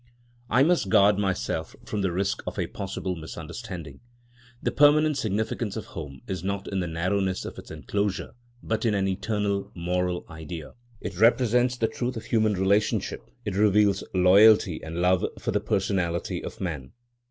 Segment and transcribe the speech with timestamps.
[0.49, 3.99] I must guard myself from the risk of a possible misunderstanding.
[4.63, 8.31] The permanent significance of home is not in the narrowness of its enclosure,
[8.63, 10.73] but in an eternal moral idea.
[11.01, 16.43] It represents the truth of human relationship; it reveals loyalty and love for the personality
[16.43, 16.93] of man.